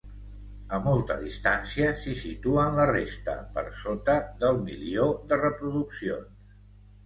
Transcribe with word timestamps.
A 0.77 0.77
molta 0.85 1.17
distància, 1.25 1.89
s’hi 1.99 2.15
situen 2.23 2.79
la 2.81 2.89
resta, 2.93 3.37
per 3.59 3.67
sota 3.85 4.19
del 4.43 4.61
milió 4.67 5.09
de 5.31 5.43
reproduccions. 5.47 6.53